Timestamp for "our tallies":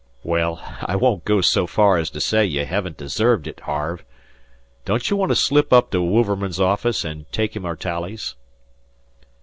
7.67-8.33